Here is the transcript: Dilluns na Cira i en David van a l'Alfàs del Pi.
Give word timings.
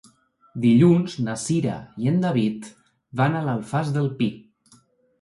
Dilluns 0.63 1.17
na 1.27 1.35
Cira 1.43 1.77
i 2.05 2.11
en 2.13 2.19
David 2.25 2.67
van 3.23 3.39
a 3.43 3.47
l'Alfàs 3.49 3.97
del 4.01 4.13
Pi. 4.23 4.35